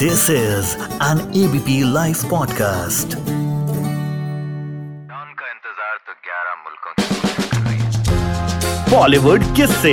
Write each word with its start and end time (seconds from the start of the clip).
This 0.00 0.20
is 0.30 0.68
an 1.06 1.18
ABP 1.38 1.72
Life 1.94 2.20
podcast. 2.28 3.14
का 5.40 5.48
इंतज़ार 5.48 5.96
तो 6.06 6.12
11 6.28 6.54
मुल्कों 6.62 6.92
बॉलीवुड 8.92 9.44
किस 9.56 9.70
से 9.82 9.92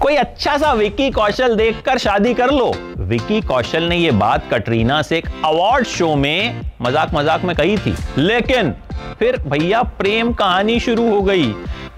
कोई 0.00 0.16
अच्छा 0.16 0.56
सा 0.58 0.72
विकी 0.72 1.10
कौशल 1.10 1.56
देखकर 1.56 1.98
शादी 1.98 2.32
कर 2.34 2.50
लो। 2.50 2.68
विकी 3.12 3.40
कौशल 3.42 3.84
ने 3.88 3.96
यह 3.96 4.18
बात 4.18 4.48
कटरीना 4.52 4.96
से 5.02 5.18
एक 5.18 5.28
अवार्ड 5.44 5.86
शो 5.86 6.14
में 6.16 6.62
मज़ाक 6.82 7.14
मज़ाक 7.14 7.44
में 7.44 7.54
कही 7.56 7.76
थी। 7.78 7.94
लेकिन 8.18 8.74
फिर 9.18 9.36
भैया 9.36 9.82
प्रेम 9.82 10.32
कहानी 10.32 10.80
शुरू 10.80 11.10
हो 11.10 11.22
गई। 11.22 11.46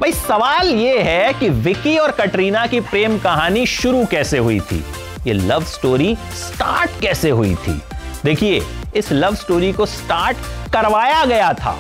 भाई, 0.01 0.13
सवाल 0.13 0.69
यह 0.69 1.03
है 1.05 1.33
कि 1.33 1.49
विकी 1.49 1.99
और 1.99 2.11
कटरीना 2.11 2.67
की 2.67 2.81
प्रेम 2.81 3.19
कहानी 3.19 3.67
शुरू 3.67 4.07
कैसे 4.07 4.39
हुई 4.39 4.61
थी? 4.61 4.85
ये 5.27 5.33
लव 5.33 5.63
स्टोरी 5.63 6.17
स्टार्ट 6.31 6.91
कैसे 7.01 7.31
हुई 7.31 7.55
थी? 7.55 7.83
देखिए, 8.25 8.63
इस 8.97 9.13
लव 9.13 9.35
स्टोरी 9.35 9.73
को 9.73 9.87
स्टार्ट 9.87 10.37
करवाया 10.73 11.25
गया 11.25 11.53
था। 11.53 11.79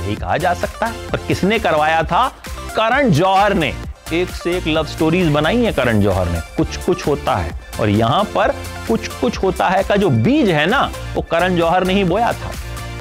यही 0.00 0.14
कहा 0.14 0.36
जा 0.36 0.54
सकता 0.54 0.86
है 0.86 0.92
और 0.92 1.16
किसने 1.28 1.58
करवाया 1.58 2.02
था? 2.02 2.28
करण 2.76 3.10
जौहर 3.10 3.54
ने। 3.54 3.74
एक 4.12 4.28
से 4.28 4.56
एक 4.56 4.66
लव 4.66 4.84
स्टोरीज 4.84 5.28
बनाई 5.28 5.64
है 5.64 5.72
करण 5.72 6.00
जौहर 6.00 6.28
ने। 6.28 6.40
कुछ 6.40 6.76
कुछ 6.76 7.06
होता 7.06 7.36
है। 7.36 7.60
और 7.80 7.88
यहाँ 7.88 8.24
पर 8.24 8.48
कुछ 8.88 9.08
कुछ 9.08 9.38
होता 9.38 9.68
है 9.68 9.82
का 9.82 9.96
जो 9.96 10.10
बीज 10.10 10.50
है 10.50 10.66
ना, 10.66 10.90
वो 11.14 11.22
करण 11.22 11.56
जौहर 11.56 11.84
ने 11.84 11.94
ही 11.94 12.04
बोया 12.04 12.32
था। 12.32 12.50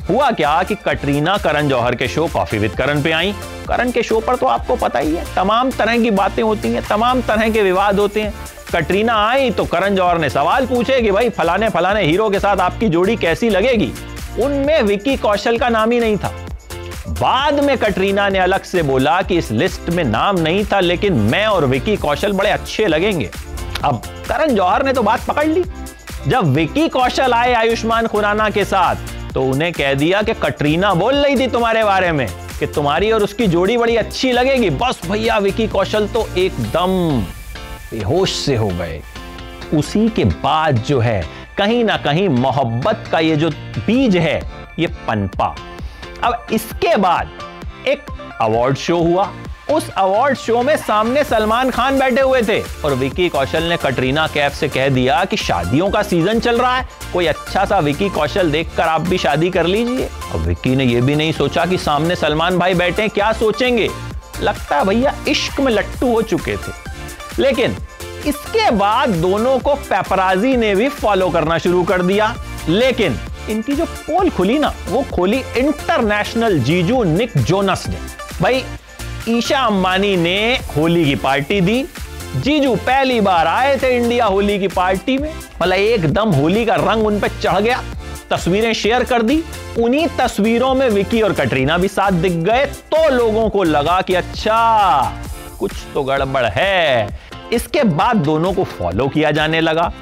हुआ 0.09 0.29
क्या 0.31 0.61
कि 0.63 0.75
कटरीना 0.75 1.37
करण 1.37 1.67
जौहर 1.67 1.95
के 1.95 2.07
शो 2.07 2.27
कॉफ़ी 2.27 2.57
विद 2.57 2.71
करण 2.71 3.01
पे 3.01 3.11
आई? 3.11 3.33
करण 3.67 3.91
के 3.91 4.03
शो 4.03 4.19
पर 4.19 4.35
तो 4.35 4.47
आपको 4.47 4.75
पता 4.75 4.99
ही 4.99 5.15
है, 5.15 5.23
तमाम 5.35 5.71
तरह 5.71 5.97
की 5.97 6.11
बातें 6.11 6.41
होती 6.43 6.71
हैं, 6.73 6.83
तमाम 6.87 7.21
तरह 7.21 7.49
के 7.49 7.61
विवाद 7.61 7.99
होते 7.99 8.21
हैं। 8.21 8.33
कटरीना 8.73 9.15
आई 9.27 9.49
तो 9.51 9.65
करण 9.65 9.95
जौहर 9.95 10.17
ने 10.17 10.29
सवाल 10.29 10.65
पूछे 10.65 11.01
कि 11.01 11.11
भाई 11.11 11.29
फलाने 11.29 11.69
फलाने 11.69 12.03
हीरो 12.03 12.29
के 12.29 12.39
साथ 12.39 12.57
आपकी 12.57 12.89
जोड़ी 12.89 13.15
कैसी 13.15 13.49
लगेगी? 13.49 13.91
उनमें 14.39 14.81
विकी 14.81 15.15
कौशल 15.17 15.57
का 15.57 15.69
नाम 15.69 15.91
ही 15.91 15.99
नहीं 15.99 16.17
था। 16.17 16.33
बाद 17.09 17.59
में 17.59 17.77
कटरीना 17.77 18.27
ने 18.29 18.39
अलग 18.39 18.63
से 18.63 18.83
बोला 18.83 19.21
कि 19.21 19.37
इस 19.37 19.51
लिस्ट 19.51 19.89
में 19.89 20.03
नाम 20.03 20.39
नहीं 20.39 20.63
था, 20.65 20.79
लेकिन 20.79 21.13
मैं 21.13 21.45
और 21.47 21.65
विकी 21.65 21.95
कौशल 21.95 22.33
बड़े 22.33 22.49
अच्छे 22.49 22.87
लगेंगे। 22.87 23.29
अब 23.83 24.01
करण 24.29 24.55
जौहर 24.55 24.85
ने 24.85 24.93
तो 24.93 25.01
बात 25.03 25.25
पकड़ 25.25 25.47
ली। 25.47 25.63
जब 26.27 26.53
विकी 26.53 26.87
कौशल 26.89 27.33
आए 27.33 27.53
आयुष्मान 27.53 28.07
खुराना 28.07 28.49
के 28.49 28.65
साथ 28.65 28.95
तो 29.35 29.41
उन्हें 29.43 29.71
कह 29.73 29.93
दिया 29.93 30.21
कि 30.21 30.33
कटरीना 30.33 30.93
बोल 30.93 31.15
रही 31.15 31.35
थी 31.35 31.47
तुम्हारे 31.47 31.83
बारे 31.83 32.11
में 32.11 32.27
कि 32.59 32.67
तुम्हारी 32.67 33.11
और 33.11 33.23
उसकी 33.23 33.47
जोड़ी 33.47 33.77
बड़ी 33.77 33.95
अच्छी 33.95 34.31
लगेगी। 34.31 34.69
बस 34.69 35.01
भैया, 35.11 35.37
विकी 35.37 35.67
कौशल 35.67 36.07
तो 36.07 36.27
एकदम 36.37 37.21
बेहोश 37.91 38.33
से 38.35 38.55
हो 38.55 38.67
गए। 38.67 39.01
उसी 39.73 40.07
के 40.09 40.23
बाद 40.23 40.77
जो 40.77 40.99
है, 40.99 41.23
कहीं 41.57 41.83
ना 41.83 41.97
कहीं 41.97 42.27
मोहब्बत 42.29 43.03
का 43.11 43.19
ये 43.19 43.35
जो 43.35 43.49
बीज 43.77 44.17
है, 44.17 44.39
ये 44.79 44.87
पनपा। 45.07 45.55
अब 46.23 46.47
इसके 46.53 46.95
बाद 46.95 47.29
एक 47.87 48.05
अवार्ड 48.41 48.77
शो 48.77 48.97
हुआ। 48.97 49.31
उस 49.71 49.89
अवार्ड 49.89 50.37
शो 50.37 50.61
में 50.63 50.77
सामने 50.77 51.23
सलमान 51.23 51.69
खान 51.69 51.99
बैठे 51.99 52.21
हुए 52.21 52.41
थे। 52.41 52.61
और 52.61 52.93
विकी 52.93 53.29
कौशल 53.29 53.63
ने 53.63 53.77
कटरीना 53.77 54.27
कैफ 54.27 54.53
से 54.53 54.67
कह 54.67 54.89
दिया 54.89 55.25
कि 55.25 55.37
शादियों 55.37 55.89
का 55.89 56.03
सीज़न 56.03 56.39
चल 56.39 56.59
रहा 56.59 56.77
है। 56.77 56.89
कोई 57.13 57.25
अच्छा 57.25 57.65
सा 57.65 57.79
विकी 57.79 58.09
कौशल 58.09 58.51
देखकर 58.51 58.83
आप 58.83 59.01
भी 59.01 59.17
शादी 59.17 59.49
कर 59.49 59.65
लीजिए। 59.65 60.09
अब 60.31 60.39
विकी 60.39 60.75
ने 60.75 60.83
यह 60.83 61.01
भी 61.01 61.15
नहीं 61.15 61.31
सोचा 61.31 61.65
कि 61.65 61.77
सामने 61.77 62.15
सलमान 62.15 62.59
भाई 62.59 62.73
बैठे 62.73 63.07
क्या 63.07 63.33
सोचेंगे? 63.33 63.89
लगता 64.41 64.77
है 64.77 64.85
भैया 64.85 65.15
इश्क 65.27 65.59
में 65.59 65.71
लट्टू 65.71 66.11
हो 66.11 66.21
चुके 66.21 66.57
थे। 66.57 66.71
लेकिन 67.39 67.77
इसके 68.25 68.71
बाद 68.71 69.09
दोनों 69.09 69.59
को 69.59 69.75
पेपराजी 69.75 70.57
ने 70.57 70.75
भी 70.75 70.89
फॉलो 70.89 71.29
करना 71.29 71.57
शुरू 71.57 71.83
कर 71.83 72.01
दिया। 72.01 72.35
लेकिन 72.69 73.19
इनकी 73.49 73.73
जो 73.73 73.85
पोल 73.85 74.29
खुली 74.29 74.59
ना, 74.59 74.73
वो 74.89 75.05
खोली 75.13 75.43
इंटरनेशनल 75.57 76.59
जीजू 76.59 77.03
निक 77.03 77.37
जोनस 77.37 77.87
ने। 77.87 77.97
भाई 78.41 78.63
ईशा 79.29 79.59
अंबानी 79.59 80.17
ने 80.17 80.59
होली 80.77 81.05
की 81.05 81.15
पार्टी 81.15 81.61
दी। 81.61 81.85
जीजू 82.35 82.75
पहली 82.75 83.21
बार 83.21 83.47
आए 83.47 83.77
थे 83.77 83.89
इंडिया 83.97 84.25
होली 84.25 84.59
की 84.59 84.67
पार्टी 84.67 85.17
में। 85.17 85.33
मतलब 85.61 85.73
एकदम 85.73 86.29
होली 86.29 86.65
का 86.65 86.75
रंग 86.75 87.07
उन 87.07 87.19
पर 87.19 87.27
चढ़ 87.27 87.59
गया। 87.59 87.83
तस्वीरें 88.29 88.73
शेयर 88.73 89.03
कर 89.03 89.21
दी। 89.21 89.43
उन्हीं 89.79 90.07
तस्वीरों 90.19 90.73
में 90.75 90.89
विकी 90.89 91.21
और 91.21 91.33
कटरीना 91.33 91.77
भी 91.77 91.87
साथ 91.87 92.11
दिख 92.11 92.31
गए। 92.31 92.65
तो 92.65 93.09
लोगों 93.09 93.49
को 93.49 93.63
लगा 93.63 94.01
कि 94.01 94.13
अच्छा 94.13 95.21
कुछ 95.59 95.71
तो 95.93 96.03
गड़बड़ 96.03 96.45
है। 96.45 97.19
इसके 97.53 97.83
बाद 97.83 98.15
दोनों 98.15 98.53
को 98.53 98.63
फॉलो 98.63 99.07
किया 99.07 99.31
जाने 99.31 99.61
लगा। 99.61 99.93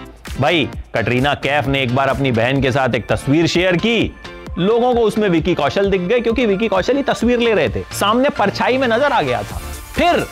भाई, 0.41 0.69
कटरीना 0.95 1.33
कैफ 1.33 1.67
ने 1.67 1.81
एक 1.81 1.95
बार 1.95 2.07
अपनी 2.07 2.31
बहन 2.31 2.61
के 2.61 2.71
साथ 2.71 2.95
एक 2.95 3.07
तस्वीर 3.07 3.47
शेयर 3.47 3.77
की। 3.77 4.15
लोगों 4.57 4.93
को 4.95 5.01
उसमें 5.01 5.27
विकी 5.29 5.53
कौशल 5.55 5.89
दिख 5.89 6.01
गए, 6.01 6.19
क्योंकि 6.19 6.45
विकी 6.45 6.67
कौशल 6.67 6.97
ही 6.97 7.03
तस्वीर 7.03 7.39
ले 7.39 7.53
रहे 7.53 7.69
थे। 7.69 7.83
सामने 7.91 8.29
परछाई 8.29 8.77
में 8.77 8.87
नज़र 8.87 9.11
आ 9.11 9.21
गया 9.21 9.41
था। 9.43 9.61
फिर 9.95 10.25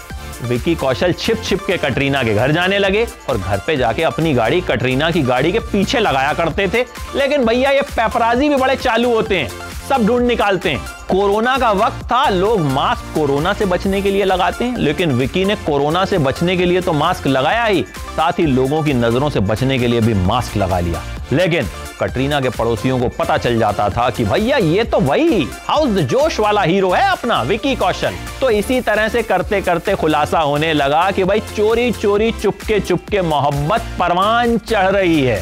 विकी 0.44 0.76
कौशल 0.76 1.12
छिप 1.14 1.42
छिप 1.44 1.60
के 1.62 1.78
कटरीना 1.78 2.22
के 2.24 2.34
घर 2.34 2.52
जाने 2.52 2.78
लगे 2.80 3.06
और 3.30 3.38
घर 3.38 3.62
पे 3.68 3.76
जाके 3.78 4.04
अपनी 4.04 4.34
गाड़ी, 4.34 4.62
कटरीना 4.62 5.10
की 5.12 5.22
गाड़ी 5.22 5.52
के 5.52 5.60
पीछे 5.62 6.00
लगाया 6.00 6.34
करते 6.34 6.68
थे। 6.68 6.86
लेकिन 7.16 7.46
भैया, 7.46 7.72
ये 7.72 7.82
पेपराजी 7.82 8.50
भी 8.50 8.56
बड़े 8.56 8.76
चालू 8.76 9.14
होते 9.14 9.38
हैं, 9.38 9.50
सब 9.90 10.06
ढूंढ 10.08 10.26
निकालते 10.28 10.70
हैं। 10.70 10.80
कोरोना 11.10 11.58
का 11.58 11.72
वक्त 11.72 12.04
था, 12.06 12.28
लोग 12.30 12.62
मास्क 12.64 13.14
कोरोना 13.16 13.54
से 13.54 13.66
बचने 13.66 14.02
के 14.02 14.12
लिए 14.12 14.24
लगाते 14.24 14.66
हैं। 14.66 14.78
लेकिन 14.78 15.12
विकी 15.12 15.46
ने 15.46 15.56
कोरोना 15.58 16.04
से 16.06 16.18
बचने 16.20 16.58
के 16.58 16.66
लिए 16.66 16.82
तो 16.82 16.94
मास्क 16.94 17.28
लगाया 17.28 17.66
ही, 17.66 17.82
साथ 18.08 18.40
ही 18.40 18.46
लोगों 18.46 18.82
की 18.84 18.94
नज़रों 18.94 19.30
से 19.30 19.40
बचने 19.42 19.80
के 19.80 19.88
लिए 19.88 20.02
भी 20.02 20.14
मास्क 20.16 20.58
लगा 20.58 20.80
लिया। 20.80 21.04
लेकिन 21.32 21.68
कटरीना 22.02 22.40
के 22.42 22.50
पड़ोसियों 22.50 23.00
को 23.00 23.08
पता 23.18 23.38
चल 23.38 23.58
जाता 23.60 23.90
था 23.90 24.10
कि 24.10 24.24
भैया, 24.26 24.58
ये 24.58 24.84
तो 24.84 25.00
वही 25.00 25.44
हाउस 25.68 25.98
जोश 26.06 26.40
वाला 26.40 26.62
हीरो 26.62 26.92
है 26.92 27.10
अपना, 27.10 27.42
विकी 27.44 27.76
कौशल। 27.76 28.16
तो 28.42 28.50
इसी 28.50 28.82
तरह 28.82 29.08
से 29.08 29.22
करते 29.24 29.62
करते 29.62 29.96
खुलासा 29.96 30.40
होने 30.40 30.74
लगा 30.74 31.10
कि 31.12 31.24
भाई 31.24 31.40
चोरी 31.56 31.92
चोरी 31.92 32.32
चुपके 32.32 32.80
चुपके 32.80 33.22
मोहब्बत 33.22 33.96
परवान 34.00 34.58
चढ़ 34.58 34.88
रही 34.88 35.22
है। 35.22 35.42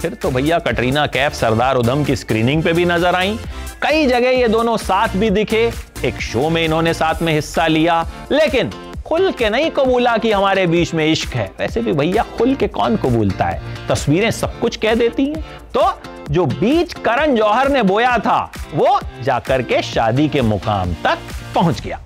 फिर 0.00 0.14
तो 0.14 0.30
भैया, 0.30 0.58
कटरीना 0.58 1.06
कैफ, 1.06 1.34
सरदार 1.34 1.76
उधम 1.76 2.04
की 2.04 2.16
स्क्रीनिंग 2.16 2.62
पे 2.62 2.72
भी 2.72 2.84
नज़र 2.84 3.14
आई। 3.14 3.38
कई 3.82 4.06
जगह 4.06 4.30
ये 4.30 4.48
दोनों 4.48 4.76
साथ 4.76 5.16
भी 5.16 5.30
दिखे। 5.30 5.70
एक 6.04 6.20
शो 6.20 6.48
में 6.50 6.64
इन्होंने 6.64 6.92
साथ 6.94 7.22
में 7.22 7.32
हिस्सा 7.32 7.66
लिया। 7.66 8.04
लेकिन 8.32 8.70
खुल 9.06 9.32
के 9.32 9.50
नहीं 9.50 9.70
कबूला 9.70 10.16
कि 10.16 10.32
हमारे 10.32 10.66
बीच 10.66 10.94
में 10.94 11.06
इश्क 11.06 11.34
है। 11.34 11.52
वैसे 11.58 11.82
भी 11.82 11.92
भैया, 11.92 12.22
खुल 12.38 12.54
के 12.54 12.68
कौन 12.68 12.96
कबूलता 12.96 13.44
है? 13.44 13.62
तस्वीरें 13.88 14.30
सब 14.30 14.58
कुछ 14.58 14.76
कह 14.76 14.94
देती 14.94 15.24
हैं। 15.24 15.42
तो 15.76 16.00
जो 16.30 16.46
बीच 16.46 16.92
करण 16.92 17.36
जौहर 17.36 17.68
ने 17.68 17.82
बोया 17.82 18.18
था, 18.18 18.52
वो 18.74 19.00
जाकर 19.22 19.62
के 19.62 19.82
शादी 19.82 20.28
के 20.28 20.42
मुकाम 20.42 20.92
तक 20.92 21.18
पहुँच 21.54 21.80
गया। 21.80 22.00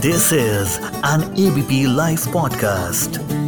This 0.00 0.32
is 0.32 0.80
an 1.06 1.34
ABP 1.38 1.96
live 1.96 2.18
podcast. 2.18 3.41